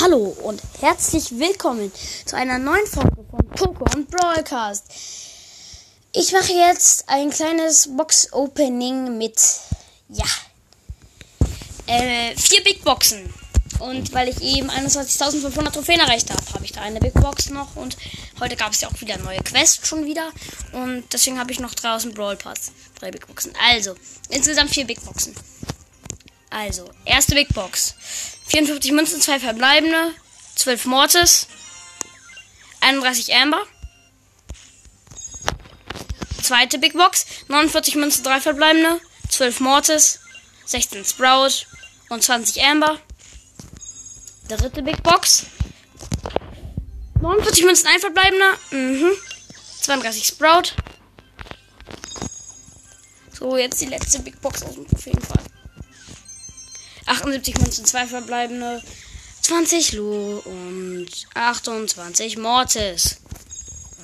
[0.00, 1.92] Hallo und herzlich willkommen
[2.24, 4.86] zu einer neuen Folge von Pokémon Broadcast.
[6.12, 9.38] Ich mache jetzt ein kleines Box-Opening mit,
[10.08, 10.24] ja,
[11.86, 13.32] äh, vier Big Boxen.
[13.80, 17.76] Und weil ich eben 21.500 Trophäen erreicht habe, habe ich da eine Big Box noch.
[17.76, 17.96] Und
[18.40, 20.30] heute gab es ja auch wieder neue Quests schon wieder.
[20.72, 22.72] Und deswegen habe ich noch draußen Brawl Pass.
[22.98, 23.52] Drei Big Boxen.
[23.68, 23.94] Also,
[24.30, 25.34] insgesamt vier Big Boxen.
[26.48, 27.94] Also, erste Big Box.
[28.52, 30.14] 54 Münzen, 2 verbleibende,
[30.56, 31.46] 12 Mortis,
[32.82, 33.62] 31 Amber.
[36.42, 40.20] Zweite Big Box, 49 Münzen, 3 verbleibende, 12 Mortis,
[40.66, 41.64] 16 Sprout
[42.10, 43.00] und 20 Amber.
[44.48, 45.46] Dritte Big Box,
[47.22, 49.12] 49 Münzen, 1 verbleibender, mhm.
[49.80, 50.74] 32 Sprout.
[53.32, 55.42] So, jetzt die letzte Big Box aus dem Trophäenfall.
[57.22, 58.82] 78 Münzen, 2 verbleibende,
[59.42, 63.18] 20 Lu und 28 Mortis.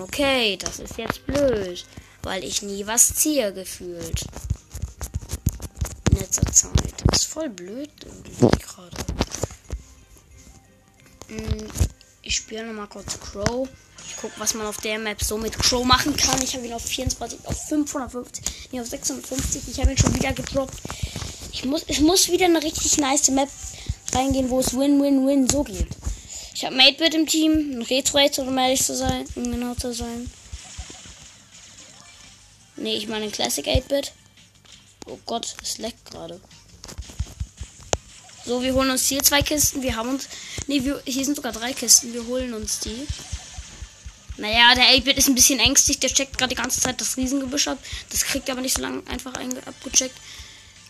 [0.00, 1.84] Okay, das ist jetzt blöd,
[2.22, 4.24] weil ich nie was ziehe gefühlt.
[6.10, 6.94] In letzter Zeit.
[7.04, 8.96] Das ist voll blöd irgendwie gerade.
[11.28, 11.68] Hm,
[12.22, 13.68] ich spiele nochmal kurz Crow.
[14.08, 16.40] Ich gucke, was man auf der Map so mit Crow machen kann.
[16.40, 19.68] Ich habe ihn auf 24, auf 550, nee, auf 650.
[19.68, 20.78] Ich habe ihn schon wieder gedroppt.
[21.52, 23.48] Ich muss, es muss wieder eine richtig nice Map
[24.12, 25.88] reingehen, wo es Win-Win-Win so geht.
[26.54, 30.30] Ich habe 8-Bit im Team, ein Retro-Racer, um ehrlich zu sein, um genau zu sein.
[32.76, 34.12] Nee, ich meine ein Classic 8-Bit.
[35.06, 36.40] Oh Gott, es leckt gerade.
[38.44, 39.82] So, wir holen uns hier zwei Kisten.
[39.82, 40.28] Wir haben uns.
[40.66, 42.12] Wir, hier sind sogar drei Kisten.
[42.12, 43.06] Wir holen uns die.
[44.36, 46.00] Naja, der 8-Bit ist ein bisschen ängstlich.
[46.00, 47.78] Der checkt gerade die ganze Zeit das Riesengebüsch ab.
[48.10, 50.16] Das kriegt er aber nicht so lange einfach abgecheckt.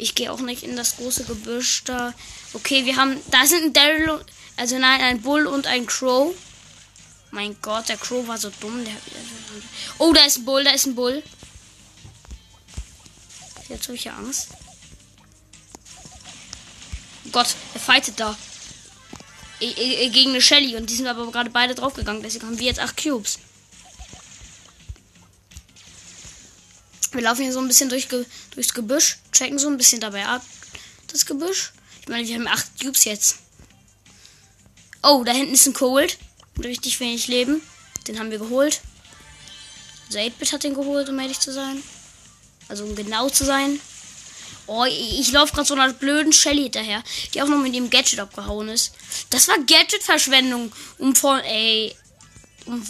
[0.03, 2.13] Ich gehe auch nicht in das große Gebüsch da.
[2.55, 3.21] Okay, wir haben.
[3.31, 4.25] Da sind ein Daryl.
[4.57, 6.35] Also nein, ein Bull und ein Crow.
[7.31, 8.85] Mein Gott, der Crow war so dumm.
[8.85, 8.95] Der,
[9.99, 11.23] oh, da ist ein Bull, da ist ein Bull.
[13.69, 14.49] Jetzt habe ich ja Angst.
[17.31, 18.37] Gott, er fightet da.
[19.61, 20.75] Gegen eine Shelly.
[20.75, 22.25] Und die sind aber gerade beide draufgegangen.
[22.25, 23.39] Deswegen haben wir jetzt acht Cubes.
[27.13, 30.43] Wir laufen hier so ein bisschen durch, durchs Gebüsch, checken so ein bisschen dabei ab
[31.13, 31.73] das Gebüsch.
[32.01, 33.37] Ich meine, wir haben acht Cubes jetzt.
[35.03, 36.19] Oh, da hinten ist ein Cold.
[36.57, 37.63] Mit richtig wenig Leben.
[38.07, 38.81] Den haben wir geholt.
[40.07, 41.83] Also 8-Bit hat den geholt, um ehrlich zu sein.
[42.69, 43.81] Also um genau zu sein.
[44.67, 47.03] Oh, ich, ich laufe gerade so einer blöden Shelly hinterher,
[47.33, 48.93] die auch noch mit dem Gadget abgehauen ist.
[49.31, 50.73] Das war Gadget-Verschwendung.
[50.99, 51.95] Um von, ey.
[52.67, 52.85] Um,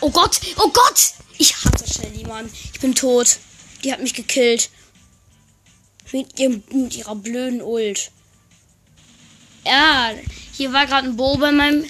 [0.00, 1.12] oh Gott, oh Gott!
[1.38, 2.50] Ich hasse Shelly, Mann.
[2.72, 3.38] Ich bin tot.
[3.84, 4.70] Die hat mich gekillt.
[6.12, 8.10] Mit, ihrem, mit ihrer blöden Ult.
[9.64, 10.12] Ja,
[10.52, 11.84] hier war gerade ein Bo bei meinem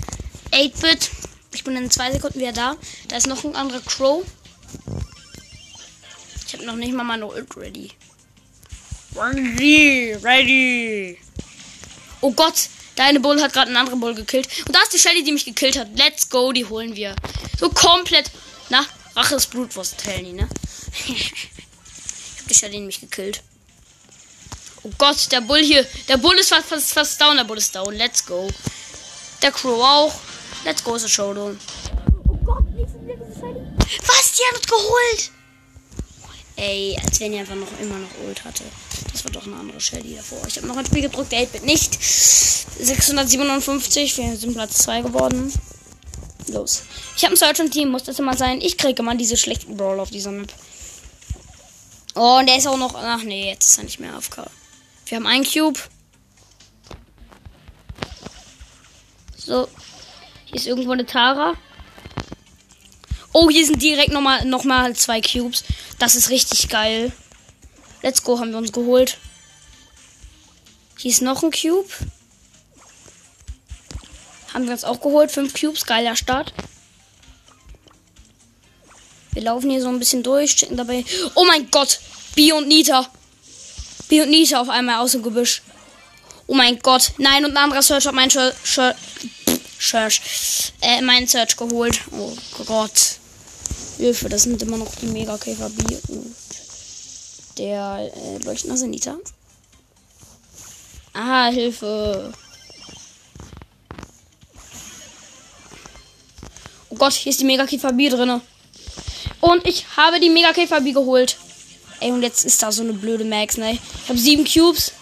[0.52, 1.10] 8-Bit.
[1.52, 2.76] Ich bin in zwei Sekunden wieder da.
[3.08, 4.24] Da ist noch ein anderer Crow.
[6.46, 7.90] Ich habe noch nicht mal meine Ult ready.
[9.14, 11.18] Ready, ready.
[12.20, 14.48] Oh Gott, deine Bull hat gerade einen anderen Bull gekillt.
[14.66, 15.88] Und da ist die Shelly, die mich gekillt hat.
[15.96, 17.14] Let's go, die holen wir.
[17.58, 18.30] So komplett.
[18.68, 18.84] Na,
[19.16, 20.46] Rache ist Blutwurst, Helny, ne?
[21.08, 21.32] ich
[22.38, 23.42] hab die Shelly nämlich gekillt.
[24.82, 25.86] Oh Gott, der Bull hier.
[26.06, 27.36] Der Bull ist fast, fast, fast down.
[27.36, 27.94] Der Bull ist down.
[27.94, 28.48] Let's go.
[29.42, 30.14] Der Crow auch.
[30.64, 31.58] Let's go, ist Showdown.
[32.28, 33.60] Oh Gott, nicht wieder diese Shelly.
[34.06, 34.32] Was?
[34.32, 35.30] Die hat uns geholt.
[36.56, 38.64] Ey, als wenn die einfach noch immer noch Ult hatte.
[39.12, 40.46] Das war doch eine andere Shelly davor.
[40.46, 42.02] Ich habe noch ein Spiel gedrückt, der 8-Bit nicht.
[42.02, 45.52] 657, wir sind Platz 2 geworden.
[46.48, 46.82] Los.
[47.16, 48.60] Ich habe ein Search im Team, muss das immer sein.
[48.60, 50.52] Ich kriege immer diese schlechten Brawl auf dieser Map.
[52.14, 52.94] Oh, und der ist auch noch.
[52.94, 54.46] Ach nee, jetzt ist er nicht mehr AFK.
[55.06, 55.78] Wir haben einen Cube.
[59.36, 59.68] So.
[60.46, 61.54] Hier ist irgendwo eine Tara.
[63.32, 65.64] Oh, hier sind direkt nochmal noch mal zwei Cubes.
[65.98, 67.12] Das ist richtig geil.
[68.02, 69.18] Let's go, haben wir uns geholt.
[70.96, 71.88] Hier ist noch ein Cube.
[74.56, 75.30] Haben wir uns auch geholt.
[75.30, 76.54] Fünf Cubes, geiler Start.
[79.32, 81.04] Wir laufen hier so ein bisschen durch, checken dabei.
[81.34, 82.00] Oh mein Gott!
[82.34, 83.06] Bi und Nita.
[84.08, 85.60] Bi und Nita auf einmal aus dem Gebüsch.
[86.46, 87.12] Oh mein Gott.
[87.18, 88.96] Nein, und ein anderer Search hat mein Search,
[90.80, 92.00] äh, meinen Search geholt.
[92.12, 92.32] Oh
[92.64, 93.18] Gott.
[93.98, 96.34] Hilfe, das sind immer noch die Mega-Käfer Bi und
[97.58, 99.18] der äh, leuchtende Nita.
[101.12, 102.32] Ah, Hilfe.
[106.96, 108.40] Oh Gott, hier ist die Mega-Käfer B drin.
[109.42, 111.36] Und ich habe die Mega-Käfer B geholt.
[112.00, 113.72] Ey, und jetzt ist da so eine blöde Max, ne?
[113.72, 114.92] Ich habe sieben Cubes.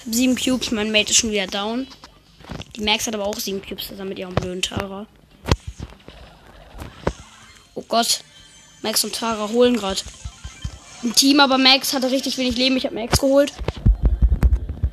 [0.04, 1.86] habe sieben Cubes, mein Mate ist schon wieder down.
[2.76, 5.06] Die Max hat aber auch sieben Cubes zusammen mit ihrem blöden Tara.
[7.74, 8.20] Oh Gott.
[8.82, 10.02] Max und Tara holen gerade.
[11.02, 12.76] Ein Team, aber Max hatte richtig wenig Leben.
[12.76, 13.54] Ich habe Max geholt.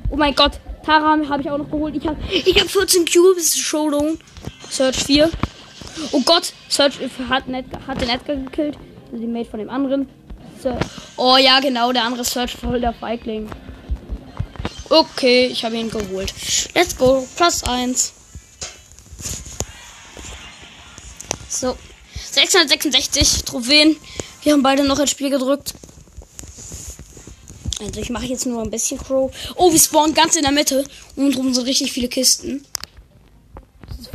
[0.10, 0.54] Oh mein Gott.
[0.86, 1.98] Tara habe ich auch noch geholt.
[1.98, 3.58] Ich habe ich hab 14 Cubes.
[3.58, 4.18] Showdown.
[4.72, 5.30] Search 4.
[6.14, 6.54] Oh Gott.
[6.70, 6.94] Search
[7.30, 7.44] hat,
[7.88, 8.78] hat den Edgar gekillt.
[9.12, 10.08] Also die Mate von dem anderen.
[11.18, 11.92] Oh ja, genau.
[11.92, 13.50] Der andere Search voll der Feigling.
[14.90, 16.34] Okay, ich habe ihn geholt.
[16.74, 17.28] Let's go.
[17.36, 18.14] Plus 1.
[21.50, 21.78] So.
[22.32, 23.98] 666 Trophäen.
[24.44, 25.74] Wir haben beide noch ein Spiel gedrückt.
[27.82, 29.32] Also ich mache jetzt nur ein bisschen Crow.
[29.56, 30.86] Oh, wir spawnen ganz in der Mitte.
[31.16, 32.66] Und drum sind richtig viele Kisten.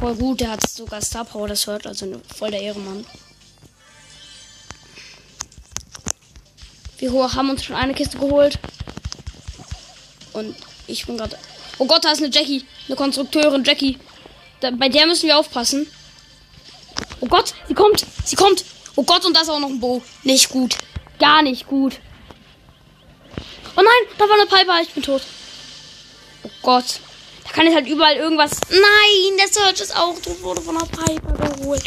[0.07, 0.41] Voll gut.
[0.41, 1.85] Der hat sogar Star Power, das hört.
[1.85, 3.05] Also voll der Ehrenmann.
[6.99, 8.57] Wir haben uns schon eine Kiste geholt.
[10.33, 10.55] Und
[10.87, 11.37] ich bin gerade.
[11.79, 12.65] Oh Gott, da ist eine Jackie.
[12.87, 13.99] Eine Konstrukteurin Jackie.
[14.61, 15.89] Da, bei der müssen wir aufpassen.
[17.19, 18.07] Oh Gott, sie kommt.
[18.25, 18.65] Sie kommt.
[18.95, 20.05] Oh Gott, und da ist auch noch ein Bo.
[20.23, 20.77] Nicht gut.
[21.19, 21.99] Gar nicht gut.
[23.77, 24.81] Oh nein, da war eine Piper.
[24.83, 25.23] Ich bin tot.
[26.45, 27.01] Oh Gott.
[27.47, 28.51] Da kann ich halt überall irgendwas.
[28.69, 30.43] Nein, der Search ist auch tot.
[30.43, 31.83] Wurde von einer Piper geholt.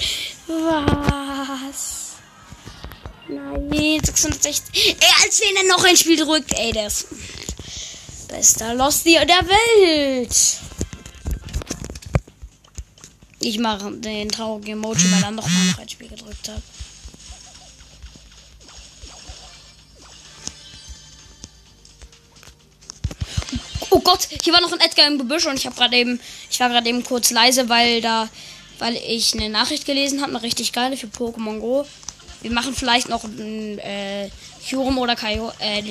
[0.48, 2.00] Was?
[3.28, 4.96] Nein, 660.
[5.00, 6.54] Ey, als wenn er noch ein Spiel drückt.
[6.58, 7.08] Ey, der ist
[8.28, 10.36] bester Losty der Welt.
[13.42, 16.62] Ich mache den traurigen Emoji, weil er noch mal noch ein Spiel gedrückt hat.
[23.92, 26.20] Oh Gott, hier war noch ein Edgar im Gebüsch und ich habe gerade eben,
[26.50, 28.30] ich war gerade eben kurz leise, weil da,
[28.78, 31.86] weil ich eine Nachricht gelesen habe, eine richtig geile für Pokémon Go.
[32.42, 34.30] Wir machen vielleicht noch ein äh,
[34.68, 35.84] Hyrum oder Kaio, äh,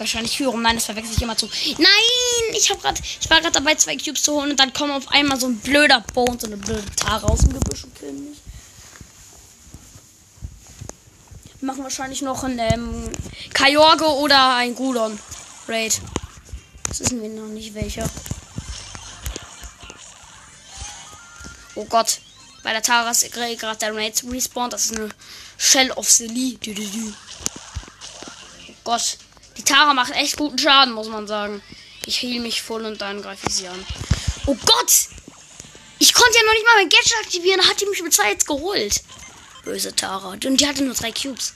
[0.00, 0.62] Wahrscheinlich Führung.
[0.62, 1.46] Nein, das verwechsel ich immer zu.
[1.76, 2.56] Nein!
[2.56, 5.12] Ich hab grad, ich war gerade dabei, zwei Cubes zu holen und dann kommt auf
[5.12, 8.30] einmal so ein blöder Bo und so eine blöde Tara aus dem Gebüsch und killen
[8.30, 8.38] mich.
[11.60, 13.10] Wir machen wahrscheinlich noch ein ähm,
[13.52, 15.18] Kajorge oder ein Gudon.
[15.68, 16.00] Raid.
[16.90, 18.10] Das wissen wir noch nicht welcher.
[21.76, 22.18] Oh Gott.
[22.64, 24.72] Bei der Tara ist gerade der Raid respawned.
[24.72, 25.08] Das ist eine
[25.56, 26.58] Shell of the Lee.
[28.68, 29.18] Oh Gott.
[29.56, 31.62] Die Tara macht echt guten Schaden, muss man sagen.
[32.06, 33.86] Ich heal mich voll und dann greife ich sie an.
[34.46, 34.92] Oh Gott!
[36.00, 37.60] Ich konnte ja noch nicht mal mein Gadget aktivieren.
[37.62, 39.02] Da hat die mich mit zwei jetzt geholt.
[39.64, 40.30] Böse Tara.
[40.30, 41.54] Und die hatte nur drei Cubes.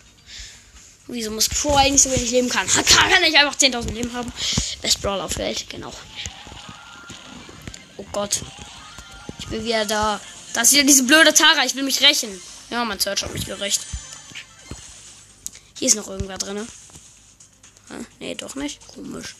[1.06, 2.66] Wieso muss Crow eigentlich so wenig leben kann?
[2.66, 4.32] Kann, kann ich einfach 10.000 Leben haben.
[4.80, 5.92] Best Brawler auf Welt, genau.
[7.98, 8.40] Oh Gott.
[9.38, 10.20] Ich bin wieder da.
[10.54, 11.64] Da ist wieder diese blöde Tara.
[11.64, 12.40] Ich will mich rächen.
[12.70, 13.82] Ja, mein Search hat mich gerecht.
[15.78, 16.66] Hier ist noch irgendwer drin.
[18.18, 18.86] Nee, doch nicht.
[18.88, 19.34] Komisch.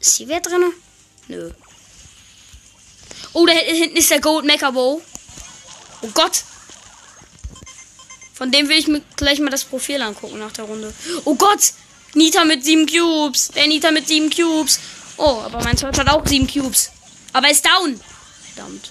[0.00, 0.72] Ist hier wer drin?
[1.28, 1.50] Nö.
[3.34, 5.02] Oh, da hinten ist der Gold Mecha Bow.
[6.00, 6.44] Oh Gott.
[8.38, 10.94] Von dem will ich mir gleich mal das Profil angucken nach der Runde.
[11.24, 11.72] Oh Gott.
[12.14, 13.48] Nita mit sieben Cubes.
[13.48, 14.78] Der Nita mit sieben Cubes.
[15.16, 16.92] Oh, aber mein Search hat auch sieben Cubes.
[17.32, 18.00] Aber er ist down.
[18.54, 18.90] Verdammt.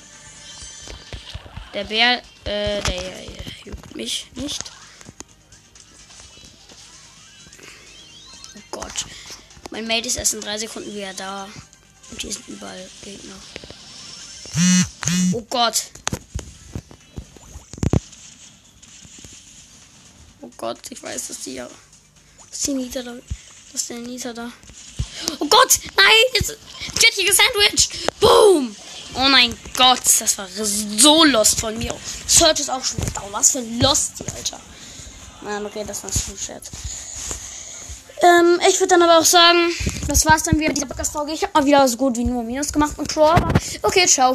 [1.74, 4.64] Der Bär, äh, der, der juckt mich nicht.
[8.70, 9.06] Gott.
[9.72, 11.48] Mein Mate ist erst in drei Sekunden wieder da.
[12.12, 13.36] Und hier sind überall Gegner.
[15.32, 15.84] Oh Gott.
[20.58, 21.70] Gott, ich weiß, dass die ja.
[22.50, 23.14] Dass die Nita da.
[23.72, 24.52] Dass der Nita da.
[25.40, 25.80] Oh Gott!
[25.96, 26.06] Nein!
[26.34, 26.58] Jetzt.
[27.02, 27.90] Jettige Sandwich!
[28.20, 28.76] Boom!
[29.14, 31.94] Oh mein Gott, das war so lost von mir.
[32.28, 33.32] Search ist auch schon down.
[33.32, 34.60] Was für Lost, Alter.
[35.42, 36.70] Nein, okay, das war schon Scherz.
[38.22, 39.72] Ähm, ich würde dann aber auch sagen,
[40.08, 41.34] das war's dann wieder mit dieser Podcast-Folge.
[41.34, 43.36] Ich habe mal wieder so gut wie nur Minus gemacht und Troll.
[43.84, 44.26] Okay, ciao.